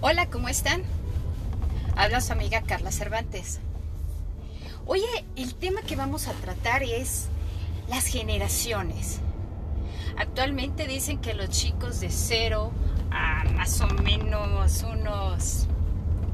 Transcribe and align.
Hola, 0.00 0.26
¿cómo 0.30 0.48
están? 0.48 0.82
Habla 1.96 2.20
su 2.20 2.32
amiga 2.32 2.62
Carla 2.62 2.90
Cervantes. 2.90 3.60
Oye, 4.84 5.24
el 5.36 5.54
tema 5.54 5.82
que 5.82 5.94
vamos 5.94 6.26
a 6.26 6.32
tratar 6.32 6.82
es 6.82 7.28
las 7.88 8.06
generaciones. 8.06 9.20
Actualmente 10.18 10.88
dicen 10.88 11.18
que 11.18 11.34
los 11.34 11.50
chicos 11.50 12.00
de 12.00 12.10
0 12.10 12.72
a 13.12 13.44
más 13.54 13.80
o 13.80 13.86
menos 13.86 14.82
unos 14.82 15.68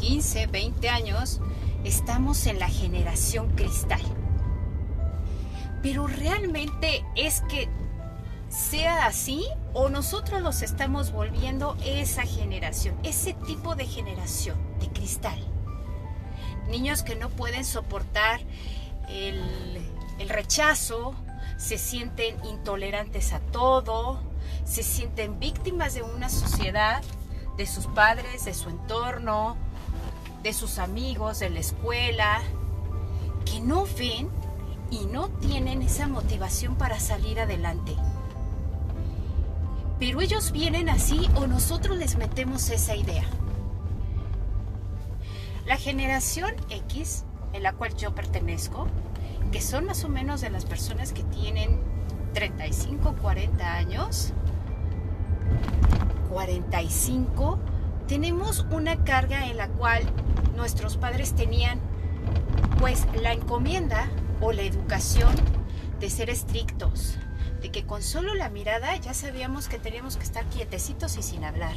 15, 0.00 0.48
20 0.48 0.88
años 0.88 1.40
estamos 1.84 2.46
en 2.46 2.58
la 2.58 2.68
generación 2.68 3.50
cristal. 3.50 4.02
Pero 5.82 6.08
realmente 6.08 7.04
es 7.14 7.42
que 7.42 7.68
sea 8.52 9.06
así 9.06 9.46
o 9.72 9.88
nosotros 9.88 10.42
los 10.42 10.62
estamos 10.62 11.10
volviendo 11.10 11.76
esa 11.84 12.22
generación, 12.22 12.98
ese 13.02 13.32
tipo 13.32 13.74
de 13.74 13.86
generación 13.86 14.58
de 14.78 14.88
cristal. 14.88 15.38
Niños 16.68 17.02
que 17.02 17.16
no 17.16 17.30
pueden 17.30 17.64
soportar 17.64 18.40
el, 19.08 19.88
rechazo, 20.28 21.14
se 21.56 21.78
sienten 21.78 22.36
intolerantes 22.44 23.32
a 23.32 23.40
todo, 23.40 24.22
se 24.64 24.82
sienten 24.82 25.40
víctimas 25.40 25.94
de 25.94 26.02
una 26.02 26.28
sociedad, 26.28 27.02
de 27.56 27.66
sus 27.66 27.86
padres, 27.88 28.44
de 28.44 28.54
su 28.54 28.68
entorno, 28.68 29.56
de 30.42 30.52
sus 30.52 30.78
amigos, 30.78 31.40
de 31.40 31.50
la 31.50 31.58
escuela, 31.58 32.40
que 33.44 33.60
no 33.60 33.84
ven 33.98 34.30
y 34.90 35.06
no 35.06 35.28
tienen 35.28 35.82
esa 35.82 36.06
motivación 36.06 36.76
para 36.76 37.00
salir 37.00 37.40
adelante. 37.40 37.96
Pero 40.04 40.20
ellos 40.20 40.50
vienen 40.50 40.88
así 40.88 41.28
o 41.36 41.46
nosotros 41.46 41.96
les 41.96 42.16
metemos 42.16 42.70
esa 42.70 42.96
idea. 42.96 43.22
La 45.64 45.76
generación 45.76 46.56
X, 46.70 47.24
en 47.52 47.62
la 47.62 47.72
cual 47.72 47.94
yo 47.94 48.12
pertenezco, 48.12 48.88
que 49.52 49.60
son 49.60 49.84
más 49.84 50.02
o 50.02 50.08
menos 50.08 50.40
de 50.40 50.50
las 50.50 50.64
personas 50.64 51.12
que 51.12 51.22
tienen 51.22 51.78
35, 52.34 53.14
40 53.22 53.74
años, 53.74 54.32
45, 56.30 57.60
tenemos 58.08 58.66
una 58.72 59.04
carga 59.04 59.46
en 59.46 59.56
la 59.56 59.68
cual 59.68 60.02
nuestros 60.56 60.96
padres 60.96 61.34
tenían 61.34 61.78
pues 62.80 63.06
la 63.22 63.34
encomienda 63.34 64.10
o 64.40 64.50
la 64.50 64.62
educación 64.62 65.32
de 66.00 66.10
ser 66.10 66.28
estrictos, 66.28 67.18
de 67.62 67.70
que 67.70 67.86
con 67.86 68.02
solo 68.02 68.34
la 68.34 68.50
mirada 68.50 68.96
ya 68.96 69.14
sabíamos 69.14 69.68
que 69.68 69.78
teníamos 69.78 70.16
que 70.16 70.24
estar 70.24 70.44
quietecitos 70.46 71.16
y 71.16 71.22
sin 71.22 71.44
hablar. 71.44 71.74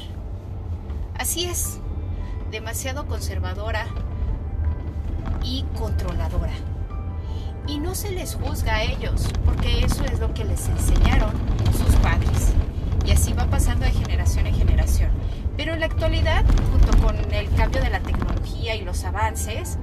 Así 1.17 1.45
es, 1.45 1.79
demasiado 2.51 3.05
conservadora 3.05 3.87
y 5.43 5.63
controladora. 5.77 6.53
Y 7.67 7.79
no 7.79 7.95
se 7.95 8.11
les 8.11 8.35
juzga 8.35 8.77
a 8.77 8.83
ellos, 8.83 9.29
porque 9.45 9.85
eso 9.85 10.03
es 10.05 10.19
lo 10.19 10.33
que 10.33 10.43
les 10.43 10.67
enseñaron 10.67 11.31
sus 11.71 11.95
padres. 11.97 12.53
Y 13.05 13.11
así 13.11 13.33
va 13.33 13.45
pasando 13.45 13.85
de 13.85 13.91
generación 13.91 14.47
en 14.47 14.55
generación. 14.55 15.11
Pero 15.55 15.73
en 15.73 15.79
la 15.79 15.85
actualidad, 15.85 16.43
junto 16.71 16.97
con 16.97 17.15
el 17.31 17.49
cambio 17.55 17.81
de 17.81 17.89
la 17.91 17.99
tecnología 17.99 18.75
y 18.75 18.81
los 18.81 19.03
avances, 19.03 19.77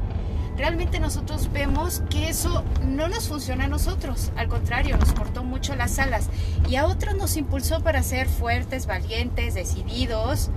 realmente 0.62 1.00
nosotros 1.00 1.50
vemos 1.52 2.04
que 2.08 2.28
eso 2.28 2.62
no 2.86 3.08
nos 3.08 3.26
funciona 3.26 3.64
a 3.64 3.66
nosotros, 3.66 4.30
al 4.36 4.46
contrario, 4.46 4.96
nos 4.96 5.12
cortó 5.12 5.42
mucho 5.42 5.74
las 5.74 5.98
alas 5.98 6.28
y 6.68 6.76
a 6.76 6.86
otros 6.86 7.16
nos 7.16 7.36
impulsó 7.36 7.82
para 7.82 8.04
ser 8.04 8.28
fuertes, 8.28 8.86
valientes, 8.86 9.54
decididos, 9.54 10.50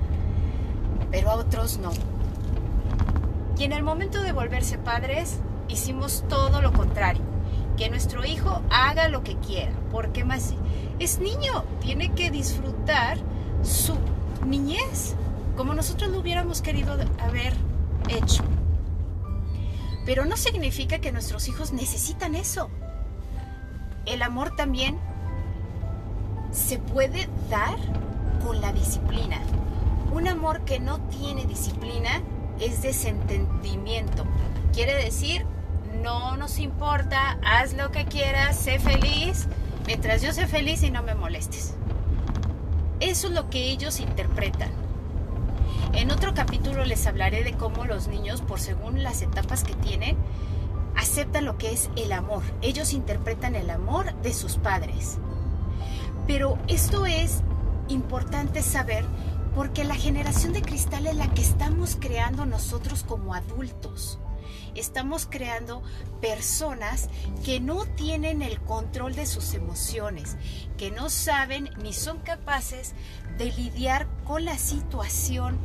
pero 1.09 1.31
a 1.31 1.33
otros 1.33 1.79
no. 1.79 1.89
Y 3.57 3.63
en 3.63 3.71
el 3.71 3.81
momento 3.81 4.21
de 4.21 4.31
volverse 4.31 4.77
padres, 4.77 5.39
hicimos 5.69 6.23
todo 6.29 6.61
lo 6.61 6.71
contrario, 6.71 7.23
que 7.75 7.89
nuestro 7.89 8.23
hijo 8.25 8.61
haga 8.69 9.07
lo 9.07 9.23
que 9.23 9.37
quiera, 9.37 9.71
porque 9.91 10.23
más 10.23 10.53
es 10.99 11.17
niño, 11.17 11.63
tiene 11.81 12.13
que 12.13 12.29
disfrutar 12.29 13.17
su 13.63 13.95
niñez 14.45 15.15
como 15.57 15.73
nosotros 15.73 16.11
lo 16.11 16.19
hubiéramos 16.19 16.61
querido 16.61 16.95
haber 17.17 17.53
hecho. 18.07 18.43
Pero 20.05 20.25
no 20.25 20.37
significa 20.37 20.99
que 20.99 21.11
nuestros 21.11 21.47
hijos 21.47 21.73
necesitan 21.73 22.35
eso. 22.35 22.69
El 24.05 24.21
amor 24.21 24.55
también 24.55 24.99
se 26.51 26.77
puede 26.77 27.27
dar 27.49 27.77
con 28.45 28.61
la 28.61 28.71
disciplina. 28.71 29.39
Un 30.13 30.27
amor 30.27 30.61
que 30.61 30.79
no 30.79 30.99
tiene 31.09 31.45
disciplina 31.45 32.21
es 32.59 32.81
desentendimiento. 32.81 34.25
Quiere 34.73 34.95
decir, 34.95 35.45
no 36.01 36.37
nos 36.37 36.59
importa, 36.59 37.37
haz 37.43 37.73
lo 37.73 37.91
que 37.91 38.05
quieras, 38.05 38.57
sé 38.57 38.79
feliz, 38.79 39.47
mientras 39.87 40.21
yo 40.21 40.31
sé 40.31 40.47
feliz 40.47 40.83
y 40.83 40.91
no 40.91 41.01
me 41.01 41.15
molestes. 41.15 41.73
Eso 42.99 43.27
es 43.27 43.33
lo 43.33 43.49
que 43.49 43.71
ellos 43.71 43.99
interpretan. 43.99 44.84
En 45.93 46.11
otro 46.11 46.33
capítulo 46.33 46.85
les 46.85 47.07
hablaré 47.07 47.43
de 47.43 47.53
cómo 47.53 47.85
los 47.85 48.07
niños, 48.07 48.41
por 48.41 48.59
según 48.59 49.03
las 49.03 49.21
etapas 49.21 49.63
que 49.63 49.75
tienen, 49.75 50.17
aceptan 50.95 51.45
lo 51.45 51.57
que 51.57 51.71
es 51.71 51.89
el 51.95 52.11
amor. 52.11 52.43
Ellos 52.61 52.93
interpretan 52.93 53.55
el 53.55 53.69
amor 53.69 54.13
de 54.21 54.33
sus 54.33 54.57
padres. 54.57 55.17
Pero 56.27 56.57
esto 56.67 57.05
es 57.05 57.41
importante 57.87 58.61
saber 58.61 59.05
porque 59.53 59.85
la 59.85 59.95
generación 59.95 60.51
de 60.53 60.61
cristal 60.61 61.07
es 61.07 61.15
la 61.15 61.33
que 61.33 61.41
estamos 61.41 61.97
creando 61.99 62.45
nosotros 62.45 63.03
como 63.03 63.33
adultos. 63.33 64.19
Estamos 64.75 65.25
creando 65.29 65.81
personas 66.19 67.09
que 67.45 67.61
no 67.61 67.85
tienen 67.85 68.41
el 68.41 68.59
control 68.59 69.15
de 69.15 69.25
sus 69.25 69.53
emociones, 69.53 70.35
que 70.77 70.91
no 70.91 71.09
saben 71.09 71.69
ni 71.81 71.93
son 71.93 72.19
capaces 72.19 72.93
de 73.37 73.53
lidiar 73.53 74.07
con 74.25 74.43
la 74.43 74.57
situación 74.57 75.57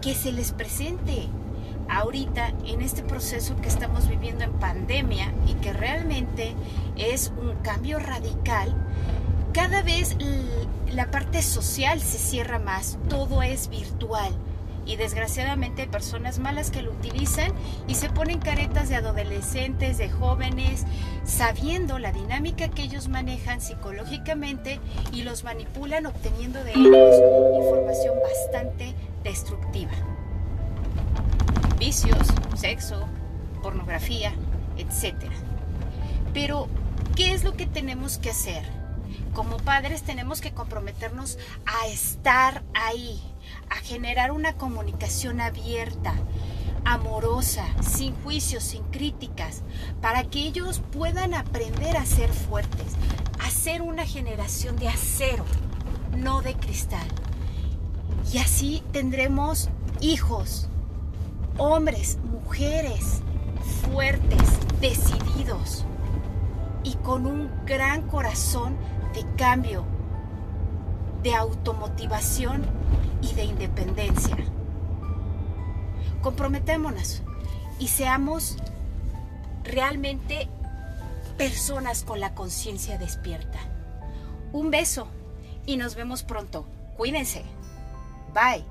que 0.00 0.14
se 0.14 0.32
les 0.32 0.52
presente 0.52 1.28
ahorita 1.88 2.52
en 2.66 2.82
este 2.82 3.02
proceso 3.02 3.56
que 3.56 3.68
estamos 3.68 4.08
viviendo 4.08 4.44
en 4.44 4.52
pandemia 4.52 5.32
y 5.46 5.54
que 5.54 5.72
realmente 5.72 6.54
es 6.96 7.32
un 7.40 7.54
cambio 7.62 7.98
radical, 7.98 8.74
cada 9.52 9.82
vez 9.82 10.16
la 10.90 11.10
parte 11.10 11.42
social 11.42 12.00
se 12.00 12.18
cierra 12.18 12.58
más, 12.58 12.98
todo 13.08 13.42
es 13.42 13.68
virtual 13.68 14.32
y 14.84 14.96
desgraciadamente 14.96 15.82
hay 15.82 15.88
personas 15.88 16.38
malas 16.38 16.70
que 16.70 16.82
lo 16.82 16.90
utilizan 16.90 17.52
y 17.86 17.94
se 17.94 18.10
ponen 18.10 18.40
caretas 18.40 18.88
de 18.88 18.96
adolescentes, 18.96 19.98
de 19.98 20.10
jóvenes, 20.10 20.84
sabiendo 21.24 21.98
la 21.98 22.12
dinámica 22.12 22.68
que 22.68 22.82
ellos 22.82 23.08
manejan 23.08 23.60
psicológicamente 23.60 24.80
y 25.12 25.22
los 25.22 25.44
manipulan 25.44 26.06
obteniendo 26.06 26.62
de 26.64 26.72
ellos 26.72 27.16
información 27.56 28.16
bastante 28.20 28.94
destructiva. 29.22 29.92
Vicios, 31.78 32.28
sexo, 32.54 33.08
pornografía, 33.62 34.32
etc. 34.76 35.14
Pero, 36.32 36.68
¿qué 37.16 37.32
es 37.32 37.44
lo 37.44 37.54
que 37.54 37.66
tenemos 37.66 38.18
que 38.18 38.30
hacer? 38.30 38.62
Como 39.32 39.56
padres 39.58 40.02
tenemos 40.02 40.40
que 40.40 40.52
comprometernos 40.52 41.38
a 41.66 41.86
estar 41.88 42.62
ahí, 42.74 43.22
a 43.70 43.76
generar 43.76 44.32
una 44.32 44.54
comunicación 44.54 45.40
abierta, 45.40 46.14
amorosa, 46.84 47.64
sin 47.80 48.14
juicios, 48.22 48.62
sin 48.62 48.82
críticas, 48.84 49.62
para 50.00 50.24
que 50.24 50.40
ellos 50.40 50.82
puedan 50.92 51.34
aprender 51.34 51.96
a 51.96 52.06
ser 52.06 52.30
fuertes, 52.32 52.94
a 53.40 53.50
ser 53.50 53.82
una 53.82 54.06
generación 54.06 54.76
de 54.76 54.88
acero, 54.88 55.44
no 56.16 56.42
de 56.42 56.54
cristal. 56.54 57.06
Y 58.32 58.38
así 58.38 58.82
tendremos 58.92 59.68
hijos, 60.00 60.68
hombres, 61.58 62.18
mujeres 62.24 63.22
fuertes, 63.62 64.58
decididos 64.80 65.84
y 66.84 66.94
con 66.96 67.26
un 67.26 67.50
gran 67.64 68.02
corazón 68.02 68.76
de 69.14 69.24
cambio, 69.36 69.84
de 71.22 71.34
automotivación 71.34 72.62
y 73.20 73.34
de 73.34 73.44
independencia. 73.44 74.36
Comprometémonos 76.22 77.22
y 77.78 77.88
seamos 77.88 78.56
realmente 79.64 80.48
personas 81.36 82.04
con 82.04 82.20
la 82.20 82.34
conciencia 82.34 82.98
despierta. 82.98 83.58
Un 84.52 84.70
beso 84.70 85.08
y 85.66 85.76
nos 85.76 85.94
vemos 85.94 86.22
pronto. 86.22 86.66
Cuídense. 86.96 87.42
Bye. 88.34 88.64